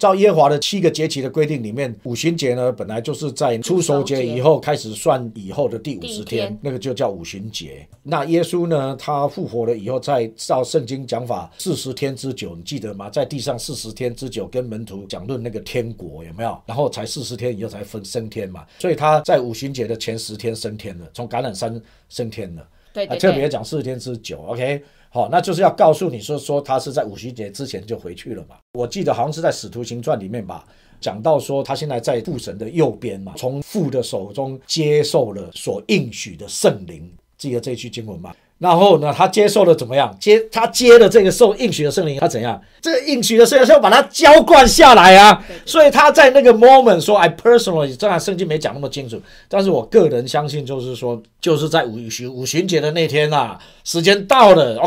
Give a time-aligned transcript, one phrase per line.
[0.00, 7.86] 照耶和华的七个节期的规定里面，五旬节呢本来就是在初守节以后开始算以后的第五十天，那个就叫五旬节。
[8.02, 13.10] 那耶稣呢，他复活了以后，在照圣经讲法四十天之久，你记得吗？
[13.10, 16.58] 在地上四十天之久，跟门徒讲论那个天国有没有？
[16.64, 18.64] 然后才四十天以后才分升天嘛。
[18.78, 21.78] 所以他在五旬节的前十天升天了，从橄榄山
[22.08, 22.66] 升天了。
[22.92, 24.82] 对对，特别讲四十天之久，OK。
[25.12, 28.56] 好，那就是要告诉你说，说他是在五旬节之前就回去了嘛？
[28.74, 30.64] 我记得好像是在《使徒行传》里面吧，
[31.00, 38.32] 讲到说他现在在父神的右边嘛，从父的手中接受了所应许的圣灵，记得这句经文吗？
[38.60, 40.14] 然后呢，他接受了怎么样？
[40.20, 42.60] 接他接了这个受应许的圣灵，他怎样？
[42.82, 45.42] 这个应许的圣灵是要把它浇灌下来啊！
[45.64, 54.78] 所以他在那个 moment 说，I personally，虽然圣经没讲那么清楚，但是我个人相信，就是说，就是在五旬五旬节的那天啊，时间到了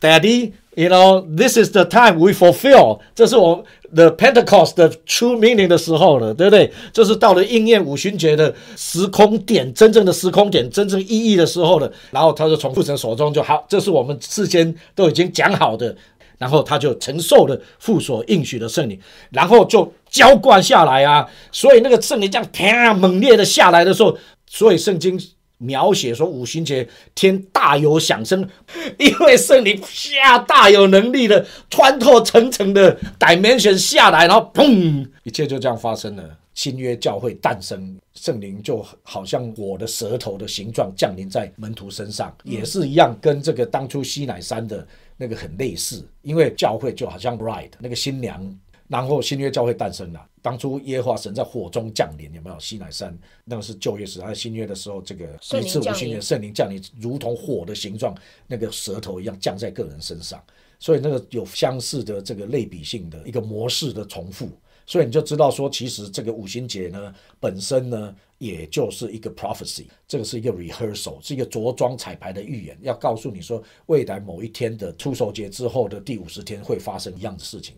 [0.00, 3.00] Daddy, you know, this is the time we fulfill。
[3.14, 6.72] 这是我 the Pentecost 的 true meaning 的时候了，对不对？
[6.92, 11.92] 这是到了应验五旬节的时空点，真正的时空点，真正意义的时候了。
[12.10, 15.96] 然后他就从父神手中就好，这是我们事先都已经讲好的。
[16.38, 18.96] 然后他就承受了父所应许的圣灵，
[19.30, 21.28] 然后就浇灌下来啊。
[21.50, 25.20] 所以那个圣灵这样啪猛烈的下来的时候，所以圣经。
[25.58, 28.48] 描写说五旬节天大有响声，
[28.98, 36.38] 因为圣灵下大有能力的穿透层层的 dimension 下来，然后砰，一切就这样发生了。
[36.54, 44.84] 新约教会诞生，圣灵就好像我的舌头的形状降临在门徒身上，也是一样，跟这个当初西乃山的
[45.16, 46.04] 那个很类似。
[46.22, 48.58] 因为教会就好像 bride 那个新娘。
[48.88, 50.20] 然后新约教会诞生了。
[50.42, 52.58] 当初耶和华神在火中降临，有没有？
[52.58, 55.26] 西乃山那个是旧约时，还有新约的时候，这个
[55.60, 58.14] 一次五旬节圣灵降临，如同火的形状，
[58.46, 60.42] 那个舌头一样降在个人身上。
[60.78, 64.50] 所以那个有相似的这个类比性的一个模式的重复。
[64.86, 77.74] 所以你就知道说，其实这个五旬节呢，本身呢，也就是一个 prophecy，这个是一个 rehearsal，是一个着装彩排的预言，要告诉你说，未来某一天的出手节之后的第五十天会发生一样的事情。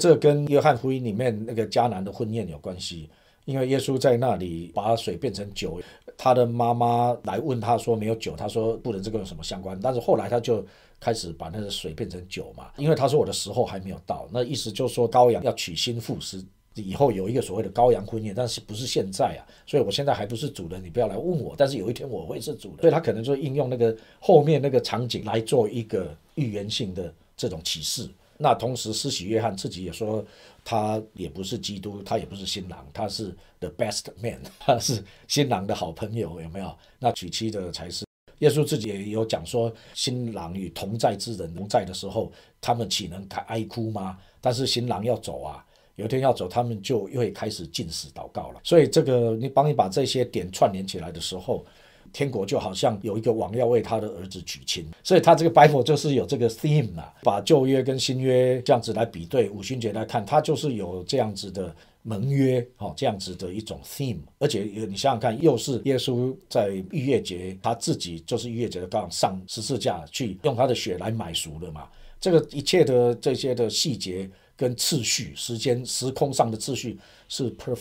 [0.00, 3.10] 这跟约翰福音里面那个迦南的婚宴有关系，
[3.44, 5.78] 因为耶稣在那里把水变成酒，
[6.16, 10.64] 他的妈妈来问他说没有酒，他说不能这个有什么相关，但是后来他就
[10.98, 16.42] 开始把那个水变成酒嘛，因为他说我的时候还没有到，那意思就是说羔羊要娶新妇是
[16.74, 28.08] 以后有一个所谓的羔羊婚宴，但是不是现在啊，所以我现在还不是主人，你不要来问我，但是有一天我会是主人，所以他可能就应用那个后面那个场景来做一个预言性的这种启示。
[28.42, 30.22] 那同时，施洗约翰自己也说，
[30.64, 36.76] 他也不是基督，他也不是新郎，他是 the best man， 他是新郎的好朋友，有没有？
[36.98, 38.04] 那娶妻的才是。
[38.40, 44.18] 耶稣自己也有讲说，新郎与同在之人同在的时候，他们岂能哀哭吗？
[44.40, 45.64] 但是新郎要走啊，
[45.94, 48.60] 有一天要走，他们就又会开始进食祷告了。
[48.64, 51.64] 所以这个，你帮你把这些点串联起来的时候。
[52.12, 64.18] 天国就好像有一个王要为他的儿子娶亲，所以他这个 Bible 就是有这个 theme 啊，把旧约跟新约这样子来比对，五旬节来看，它就是有这样子的盟约，哦，这样子的一种 theme。
[64.38, 71.88] 而且你想想看，又是耶稣在逾越节，他自己就是逾越节的羔羊上十字架去用他的血来买赎的嘛。
[72.20, 76.98] 这个一切的这些的细节跟次序、时间、时空上的次序
[77.28, 77.70] 是 perfect。